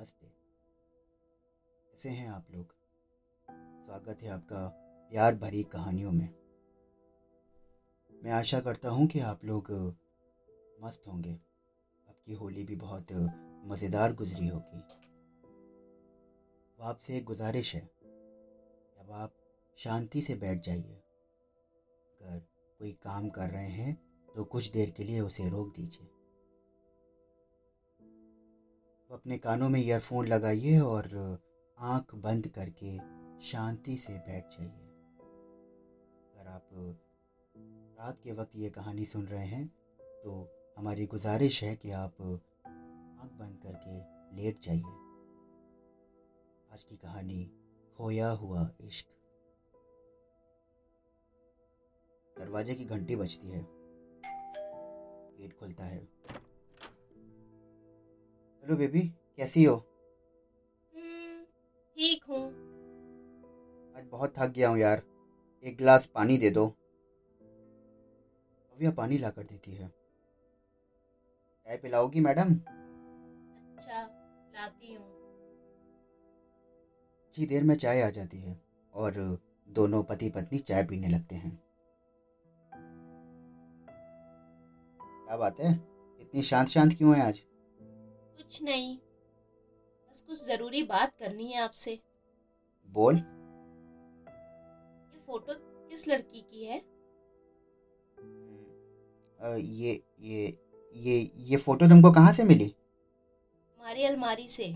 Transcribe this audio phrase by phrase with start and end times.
[0.00, 0.26] नमस्ते।
[1.86, 2.66] कैसे हैं आप लोग?
[3.84, 4.68] स्वागत है आपका
[5.12, 6.28] प्यार भरी कहानियों में।
[8.22, 9.70] मैं आशा करता हूँ कि आप लोग
[10.82, 11.32] मस्त होंगे।
[12.08, 13.12] आपकी होली भी बहुत
[13.64, 14.78] मज़ेदार गुजरी होगी।
[16.78, 19.34] वो आपसे एक गुजारिश है। अब आप
[19.76, 21.02] शांति से बैठ जाइए।
[22.20, 22.38] अगर
[22.80, 23.94] कोई काम कर रहे हैं
[24.36, 26.08] तो कुछ देर के लिए उसे रोक दीजिए।
[29.10, 31.04] तो अपने कानों में ईयरफोन लगाइए और
[31.78, 32.96] आँख बंद करके
[33.40, 34.90] शांति से बैठ जाइए।
[36.30, 36.68] अगर आप
[38.00, 39.66] रात के वक्त ये कहानी सुन रहे हैं
[40.00, 42.22] तो हमारी गुजारिश है कि आप
[43.20, 43.96] आँख बंद करके
[44.36, 44.94] लेट जाइए।
[46.72, 47.44] आज की कहानी,
[47.96, 49.06] खोया हुआ इश्क।
[52.36, 53.62] दरवाजे की घंटी बजती है।
[55.38, 56.08] गेट खुलता है।
[58.70, 59.00] हेलो बेबी
[59.36, 59.74] कैसी हो?
[60.92, 61.44] हम्म,
[61.96, 62.44] ठीक हूँ।
[63.96, 65.02] आज बहुत थक गया हूँ यार।
[65.64, 66.66] एक गिलास पानी दे दो।
[68.72, 69.88] भव्या पानी ला कर देती है।
[71.66, 72.54] चाय पिलाओगी मैडम?
[73.78, 74.02] अच्छा
[74.54, 75.04] लाती हूँ।
[77.34, 78.60] कुछ देर में चाय आ जाती है
[78.94, 81.56] और दोनों पति पत्नी चाय पीने लगते हैं।
[85.02, 85.74] क्या बात है?
[86.20, 87.49] इतनी शांत शांत क्यों है आज?
[88.40, 88.96] कुछ नहीं।
[90.10, 91.98] बस कुछ ज़रूरी बात करनी है आपसे।
[92.88, 93.16] बोल।
[95.12, 95.54] ये फ़ोटो
[95.88, 96.78] किस लड़की की है?
[99.40, 100.58] अ, ये ये
[100.94, 102.74] ये ये फ़ोटो तुमको कहाँ से मिली?
[103.80, 104.72] हमारी अलमारी से।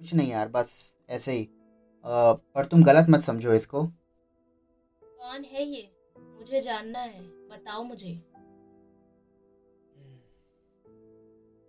[0.00, 3.86] कुछ नहीं यार बस ऐसे ही। अ, पर तुम गलत मत समझो इसको।
[5.02, 5.90] कौन है ये?
[6.18, 8.29] मुझे जानना है बताओ मुझे।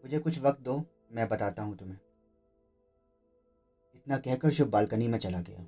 [0.03, 1.97] मुझे कुछ वक्त दो, मैं बताता हूँ तुम्हें।
[3.95, 5.61] इतना कहकर शुभ बालकनी में चला गया।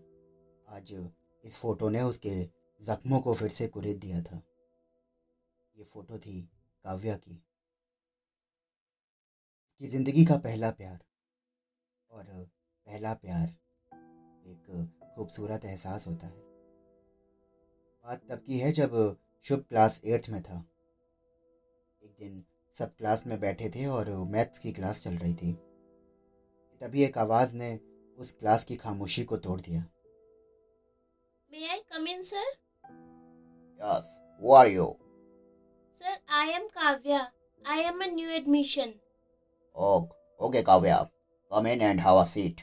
[0.76, 1.12] आज
[1.46, 2.44] इस फ़ोटो ने उसके
[2.82, 4.42] जख्मों को फिर से कुरेद दिया था।
[5.78, 6.42] ये फ़ोटो थी
[6.84, 7.32] काव्या की।
[9.66, 11.00] उसकी ज़िंदगी का पहला प्यार।
[12.12, 12.24] और
[12.88, 13.48] पहला प्यार
[14.48, 16.38] एक खूबसूरत एहसास होता है।
[18.06, 20.66] बात तब की है जब शुभ क्लास एट्थ में था।
[22.04, 22.44] एक दिन
[22.76, 25.52] सब क्लास में बैठे थे और मैथ्स की क्लास चल रही थी।
[26.82, 27.70] तभी एक आवाज़ ने
[28.18, 29.82] उस क्लास की खामोशी को तोड़ दिया।
[31.52, 32.48] May I come in sir
[33.82, 34.08] yes
[34.42, 34.86] who are you
[35.96, 37.20] sir I am Kavya
[37.66, 38.94] I am a new admission
[40.40, 40.98] okay Kavya
[41.52, 42.62] come in and have a seat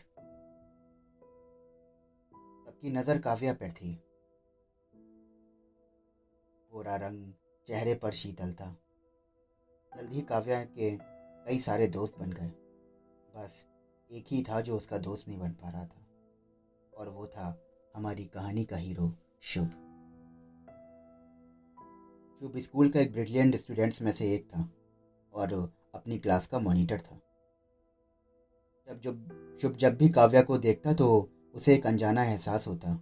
[2.66, 3.92] सबकी नज़र काव्या पर थी।
[6.70, 7.32] गोरा रंग
[7.66, 8.76] चेहरे पर शीतल था
[9.92, 10.90] जल्द ही काव्या के
[11.46, 12.48] कई सारे दोस्त बन गए।
[13.34, 13.64] बस
[14.10, 16.06] एक ही था जो उसका दोस्त नहीं बन पा रहा था,
[16.92, 17.46] और वो था
[17.96, 19.12] हमारी कहानी का हीरो
[19.42, 19.66] शुभ।
[22.40, 24.68] शुभ स्कूल का एक ब्रिलियंट स्टूडेंट्स में से एक था,
[25.32, 25.52] और
[25.94, 27.20] अपनी क्लास का मॉनिटर था।
[28.88, 32.92] जब जब, शुभ जब भी काव्या को देखता तो उसे एक अनजाना एहसास होता,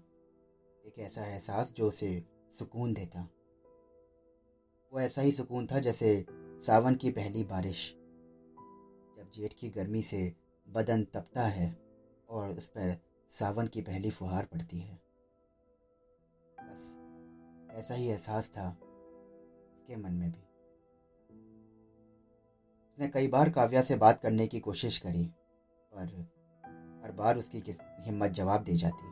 [0.84, 2.24] एक ऐसा एहसास जो उसे
[2.58, 3.28] सुकून देता।
[4.92, 6.14] वो ऐसा ही सुकून था जैसे
[6.60, 7.94] सावन की पहली बारिश।
[9.16, 10.36] जब जेठ की गर्मी से
[10.68, 11.82] बदन तपता है
[12.28, 15.02] और उस पर सावन की पहली फुहार पड़ती है।
[16.60, 16.94] बस
[17.76, 18.70] ऐसा ही एहसास था
[19.72, 20.40] उसके मन में भी।
[22.92, 25.24] उसने कई बार काव्या से बात करने की कोशिश करी
[25.94, 26.06] पर
[27.04, 27.62] हर बार उसकी
[28.00, 29.06] हिम्मत जवाब दे जाती।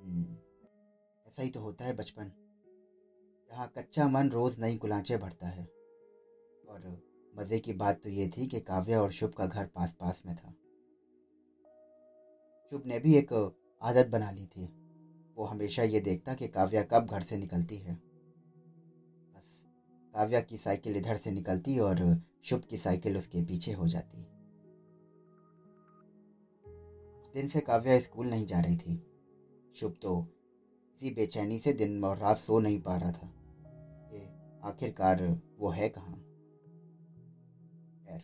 [0.00, 0.36] हम्म,
[1.26, 2.45] ऐसा ही तो होता है बचपन।
[3.56, 5.64] जहाँ कच्चा मन रोज नई गुलांचे भरता है।
[6.68, 6.82] और
[7.34, 10.34] मज़े की बात तो ये थी कि काव्या और शुभ का घर पास पास में
[10.36, 10.50] था।
[12.72, 13.32] शुभ ने भी एक
[13.82, 14.66] आदत बना ली थी।
[15.36, 17.94] वो हमेशा ये देखता कि काव्या कब घर से निकलती है।
[19.34, 19.64] बस
[20.14, 24.18] काव्या की साइकिल इधर से निकलती और शुभ की साइकिल उसके पीछे हो जाती।
[27.34, 28.98] दिन से काव्या स्कूल नहीं जा रही थी।
[29.74, 30.26] शुभ तो
[30.96, 33.32] इसी बेचैनी से दिन और रात सो नहीं पा रहा था।
[34.66, 35.22] आखिरकार
[35.58, 36.14] वो है कहाँ?
[38.06, 38.22] खैर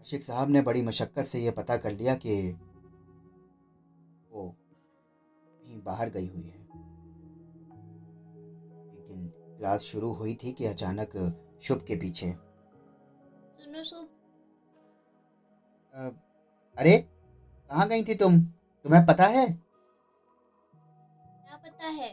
[0.00, 2.52] आशिक साहब ने बड़ी मशक्क़त से ये पता कर लिया कि
[4.30, 4.48] वो
[5.64, 6.62] कहीं बाहर गई हुई है।
[8.94, 9.28] एक दिन
[9.58, 11.16] क्लास शुरू हुई थी कि अचानक
[11.62, 12.30] शुभ के पीछे।
[13.60, 14.08] सुनो शुभ।
[16.78, 16.96] अरे
[17.70, 18.40] कहाँ गई थी तुम?
[18.84, 19.46] तुम्हें पता है?
[21.46, 22.10] क्या पता है?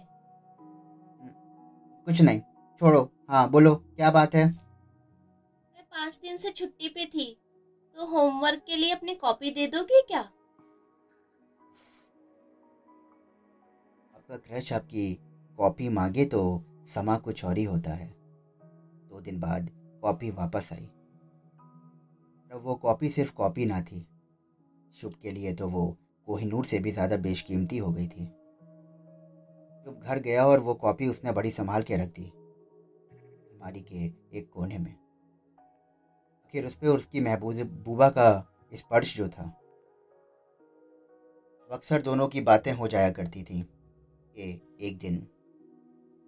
[2.05, 2.41] कुछ नहीं।
[2.81, 4.45] छोड़ो। हाँ बोलो क्या बात है?
[4.45, 7.25] मैं पाँच दिन से छुट्टी पे थी
[7.97, 10.19] तो होमवर्क के लिए अपनी कॉपी दे दोगे क्या?
[14.13, 15.13] आपका क्रश आपकी
[15.59, 16.41] कॉपी मांगे तो
[16.95, 19.69] समा कुछ और ही होता है। दो दिन बाद
[20.03, 20.85] कॉपी वापस आई।
[22.51, 24.05] अब वो कॉपी सिर्फ़ कॉपी ना थी।
[24.95, 25.87] शुभ के लिए तो वो
[26.27, 28.25] कोहिनूर से भी ज़्यादा बेशकीमती हो गई थी।
[29.85, 32.31] शुभ घर गया और वो कॉपी उसने बड़ी संभाल के रख दी।
[33.61, 34.91] अलमारी के एक कोने में।
[36.45, 38.29] आखिर उस पर उसकी महबूबा का
[38.73, 39.43] स्पर्श जो था
[41.71, 44.49] अक्सर दोनों की बातें हो जाया करती थी कि
[44.81, 45.15] एक दिन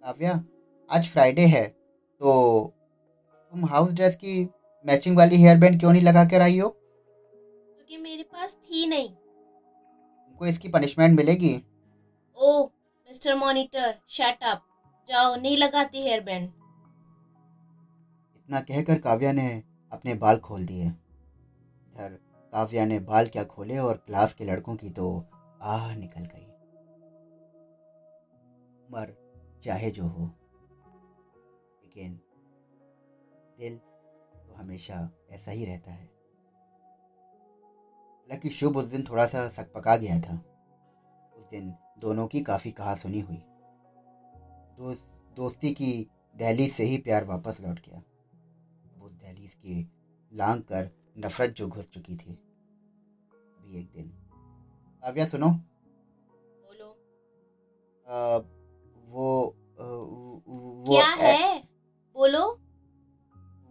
[0.04, 0.32] काव्या
[0.90, 1.66] आज फ्राइडे है
[2.20, 2.30] तो
[3.52, 4.40] तुम हाउस ड्रेस की
[4.84, 6.68] मैचिंग वाली हेयर बैंड क्यों नहीं लगा कर आई हो?
[6.68, 11.54] क्योंकि मेरे पास थी नहीं। तुमको इसकी पनिशमेंट मिलेगी?
[12.36, 12.64] Oh
[13.08, 14.64] mister monitor shut up
[15.08, 16.50] जाओ नहीं लगाती हेयर बैंड
[18.44, 19.62] इतना कहकर काव्या ने
[19.92, 22.18] अपने बाल खोल दिए। इधर
[22.52, 25.24] काव्या ने बाल क्या खोले और क्लास के लड़कों की तो
[25.62, 26.44] आह निकल गई।
[28.86, 29.14] उम्र
[29.62, 30.26] चाहे जो हो,
[31.82, 32.20] लेकिन
[33.58, 36.04] दिल तो हमेशा ऐसा ही रहता है।
[38.28, 40.34] हालाँकि शुभ उस दिन थोड़ा सा सकपका गया था।
[41.36, 43.42] उस दिन दोनों की काफ़ी कहा सुनी हुई।
[44.78, 48.02] दोस्त, दोस्ती की दहली से ही प्यार वापस लौट गया।
[49.24, 49.92] दहलीज की
[50.32, 52.34] लांग कर नफरत जो घुस चुकी थी।
[53.58, 54.08] अभी एक दिन।
[55.02, 55.50] काव्या सुनो।
[56.66, 56.90] बोलो।
[58.08, 58.36] आ,
[59.06, 59.84] वो आ,
[60.46, 61.68] वो क्या है?
[62.14, 62.60] बोलो।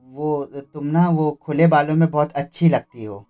[0.03, 3.25] वो तुम ना वो खुले बालों में बहुत अच्छी लगती हो।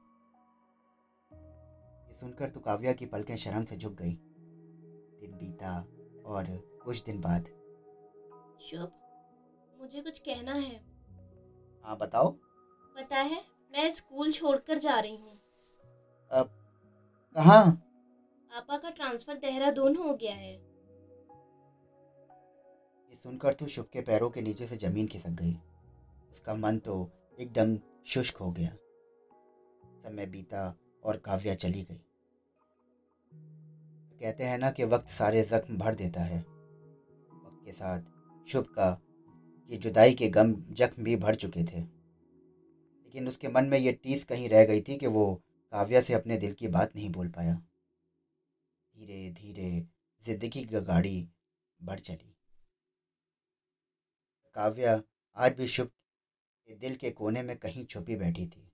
[2.07, 4.13] ये सुनकर तो काव्या की पलकें शर्म से झुक गई।
[5.19, 5.87] दिन बीता
[6.25, 6.43] और
[6.85, 7.45] कुछ दिन बाद
[8.61, 8.91] शुभ।
[9.79, 10.92] मुझे कुछ कहना है।
[11.83, 12.29] हाँ बताओ।
[12.95, 13.41] पता है
[13.73, 15.39] मैं स्कूल छोड़कर जा रही हूँ।
[17.35, 17.71] कहाँ?
[18.49, 20.53] पापा का ट्रांसफ़र देहरादून हो गया है।
[23.09, 25.53] ये सुनकर तो शुभ के पैरों के नीचे से ज़मीन खिसक गई।
[26.31, 27.09] उसका मन तो
[27.39, 28.69] एकदम शुष्क हो गया।
[30.03, 32.01] समय बीता और काव्या चली गई।
[34.21, 37.99] कहते हैं ना कि वक्त सारे जख्म भर देता है। वक्त के साथ
[38.47, 38.91] शुभ का
[39.69, 44.23] ये जुदाई के गम जख्म भी भर चुके थे। लेकिन उसके मन में ये टीस
[44.23, 45.33] कहीं रह गई थी कि वो
[45.73, 47.53] काव्या से अपने दिल की बात नहीं बोल पाया।
[48.95, 49.87] धीरे धीरे
[50.21, 51.27] ज़िंदगी की गाड़ी
[51.79, 52.35] बढ़ चली।
[54.55, 55.01] काव्या
[55.37, 55.87] आज भी शुभ
[56.67, 58.69] के दिल के कोने में कहीं छुपी बैठी थी।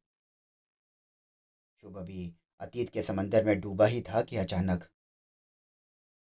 [1.79, 4.83] शुभ अभी अतीत के समंदर में डूबा ही था कि अचानक।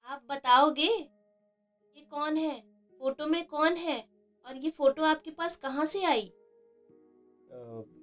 [0.08, 0.88] आप बताओगे?
[0.88, 2.60] ये कौन है?
[3.02, 4.15] फ़ोटो में कौन है?
[4.48, 6.34] और ये फ़ोटो आपके पास कहाँ से आई?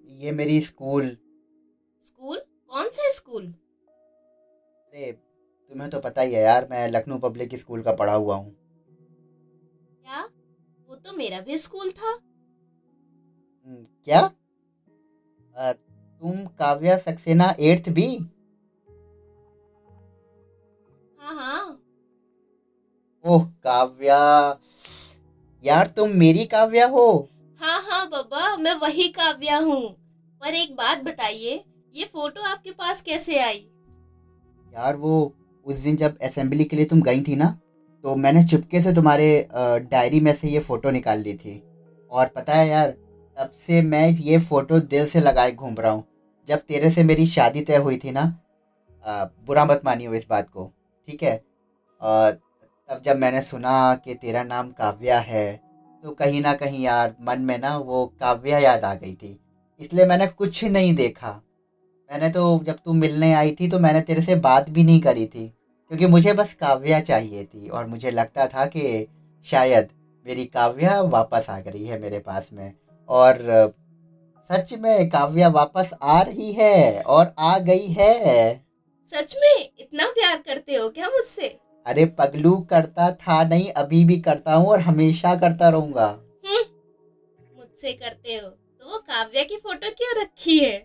[0.06, 1.16] ये मेरी स्कूल।
[2.02, 2.38] स्कूल?
[2.68, 3.46] कौन सा स्कूल?
[4.86, 5.12] अरे
[5.70, 8.52] तुम्हें तो पता ही है यार मैं लखनऊ पब्लिक स्कूल का पढ़ा हुआ हूँ।
[10.04, 10.28] क्या?
[10.88, 12.10] वो तो मेरा भी स्कूल था।
[13.66, 14.20] हम्म, क्या?
[15.56, 15.72] अ,
[16.22, 18.16] तुम काव्या सक्सेना एट्थ बी?
[21.18, 21.82] हाँ हाँ।
[23.24, 24.52] ओह काव्या।
[25.64, 27.06] यार तुम मेरी काव्या हो।
[27.60, 29.82] हाँ हाँ बाबा मैं वही काव्या हूँ।
[30.42, 31.62] पर एक बात बताइए
[31.94, 33.58] ये फ़ोटो आपके पास कैसे आई?
[34.72, 35.32] यार वो
[35.66, 37.46] उस दिन जब असेंबली के लिए तुम गई थी ना
[38.04, 39.26] तो मैंने चुपके से तुम्हारे
[39.90, 41.62] डायरी में से ये फ़ोटो निकाल ली थी।
[42.10, 42.90] और पता है यार
[43.36, 46.04] तब से मैं ये फ़ोटो दिल से लगाए घूम रहा हूँ।
[46.48, 48.24] जब तेरे से मेरी शादी तय हुई थी ना
[49.46, 50.64] बुरा मत मानियो इस बात को
[51.08, 51.42] ठीक है?
[52.00, 52.38] और
[52.92, 55.52] तब जब मैंने सुना कि तेरा नाम काव्या है
[56.04, 59.38] तो कहीं ना कहीं यार मन में ना वो काव्या याद आ गई थी।
[59.80, 61.30] इसलिए मैंने कुछ नहीं देखा।
[62.10, 65.26] मैंने तो जब तू मिलने आई थी तो मैंने तेरे से बात भी नहीं करी
[65.26, 65.46] थी,
[65.90, 69.06] क्योंकि मुझे बस काव्या चाहिए थी और मुझे लगता था कि
[69.46, 69.88] शायद
[70.26, 72.72] मेरी काव्या वापस आ गई है मेरे पास में।
[73.08, 73.72] और
[74.50, 78.54] सच में काव्या वापस आ रही है और आ गई है।
[79.08, 79.68] सच में?
[79.78, 81.56] इतना प्यार करते हो क्या मुझसे?
[81.86, 86.08] अरे पगलू करता था नहीं अभी भी करता हूँ और हमेशा करता रहूँगा।
[87.56, 90.76] मुझसे करते हो तो वो काव्या की फ़ोटो क्यों रखी है?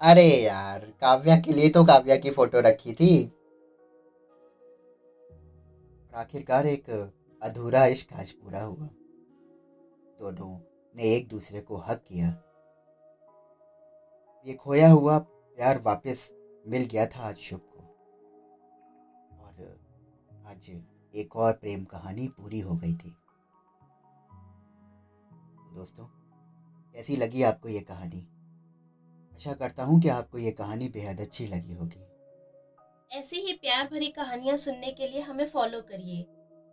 [0.00, 3.12] अरे यार काव्या के लिए तो काव्या की फ़ोटो रखी थी।
[6.14, 6.90] आखिरकार एक
[7.42, 8.88] अधूरा इश्क आज पूरा हुआ।
[10.20, 10.50] दोनों
[10.94, 12.28] ने एक दूसरे को हक किया।
[14.46, 16.30] ये खोया हुआ प्यार वापस
[16.66, 17.73] मिल गया था आज शुभ को।
[20.44, 20.68] आज
[21.14, 23.10] एक और प्रेम कहानी पूरी हो गई थी।
[25.74, 26.04] दोस्तों
[26.94, 28.20] कैसी लगी आपको ये कहानी?
[29.34, 32.04] आशा करता हूँ कि आपको ये कहानी बेहद अच्छी लगी होगी।
[33.10, 36.22] ऐसी ही प्यार भरी कहानियाँ सुनने के लिए हमें फॉलो करिए।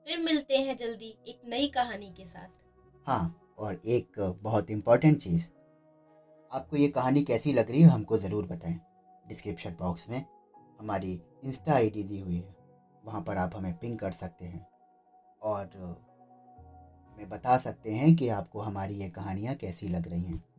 [0.07, 2.63] फिर मिलते हैं जल्दी एक नई कहानी के साथ।
[3.07, 5.49] हाँ और एक बहुत इम्पोर्टेंट चीज़।
[6.51, 8.79] आपको ये कहानी कैसी लग रही है हमको ज़रूर बताएँ।
[9.25, 10.23] डिस्क्रिप्शन बॉक्स में
[10.79, 12.60] हमारी इंस्टा आईडी दी हुई है।
[13.05, 14.67] वहाँ पर आप हमें पिंग कर सकते हैं।
[15.41, 15.69] और
[17.09, 20.50] हमें बता सकते हैं कि आपको हमारी ये कहानियाँ कैसी लग रही हैं।